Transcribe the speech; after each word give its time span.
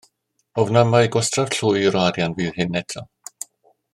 Ofnaf 0.63 0.87
mai 0.93 1.01
gwastraff 1.15 1.53
llwyr 1.59 1.99
o 2.01 2.03
arian 2.07 2.37
fydd 2.39 2.59
hyn 2.63 2.83
eto. 2.83 3.05